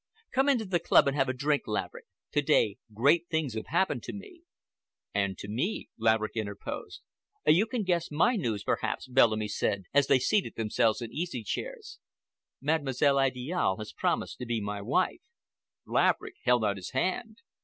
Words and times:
Come 0.31 0.49
into 0.49 0.65
the 0.65 0.79
club 0.79 1.07
and 1.07 1.15
have 1.15 1.29
a 1.29 1.33
drink, 1.33 1.67
Laverick. 1.67 2.07
To 2.31 2.41
day 2.41 2.77
great 2.91 3.27
things 3.29 3.53
have 3.53 3.67
happened 3.67 4.01
to 4.01 4.13
me." 4.13 4.41
"And 5.13 5.37
to 5.37 5.47
me," 5.47 5.89
Laverick 5.95 6.31
interposed. 6.35 7.01
"You 7.45 7.67
can 7.67 7.83
guess 7.83 8.09
my 8.09 8.35
news, 8.35 8.63
perhaps," 8.63 9.07
Bellamy 9.07 9.47
said, 9.47 9.83
as 9.93 10.07
they 10.07 10.17
seated 10.17 10.55
themselves 10.55 11.03
in 11.03 11.11
easy 11.13 11.43
chairs. 11.43 11.99
"Mademoiselle 12.59 13.19
Idiale 13.19 13.77
has 13.77 13.93
promised 13.93 14.39
to 14.39 14.47
be 14.47 14.59
my 14.59 14.81
wife." 14.81 15.21
Laverick 15.85 16.37
held 16.45 16.65
out 16.65 16.77
his 16.77 16.93
hand. 16.93 17.37